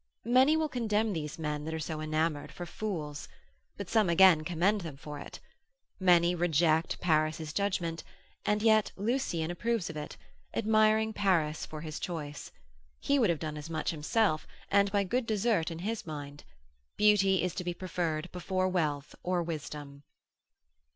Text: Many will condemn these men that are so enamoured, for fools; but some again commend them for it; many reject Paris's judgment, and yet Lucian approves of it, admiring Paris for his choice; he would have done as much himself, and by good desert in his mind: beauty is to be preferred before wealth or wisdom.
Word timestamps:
Many 0.25 0.57
will 0.57 0.67
condemn 0.67 1.13
these 1.13 1.37
men 1.37 1.63
that 1.65 1.75
are 1.75 1.79
so 1.79 2.01
enamoured, 2.01 2.51
for 2.51 2.65
fools; 2.65 3.27
but 3.77 3.87
some 3.87 4.09
again 4.09 4.43
commend 4.43 4.81
them 4.81 4.97
for 4.97 5.19
it; 5.19 5.39
many 5.99 6.33
reject 6.33 6.99
Paris's 6.99 7.53
judgment, 7.53 8.03
and 8.43 8.63
yet 8.63 8.91
Lucian 8.95 9.51
approves 9.51 9.91
of 9.91 9.95
it, 9.97 10.17
admiring 10.55 11.13
Paris 11.13 11.67
for 11.67 11.81
his 11.81 11.99
choice; 11.99 12.51
he 12.99 13.19
would 13.19 13.29
have 13.29 13.37
done 13.37 13.57
as 13.57 13.69
much 13.69 13.91
himself, 13.91 14.47
and 14.71 14.91
by 14.91 15.03
good 15.03 15.27
desert 15.27 15.69
in 15.69 15.77
his 15.77 16.07
mind: 16.07 16.45
beauty 16.97 17.43
is 17.43 17.53
to 17.53 17.63
be 17.63 17.75
preferred 17.75 18.27
before 18.31 18.67
wealth 18.67 19.13
or 19.21 19.43
wisdom. 19.43 20.01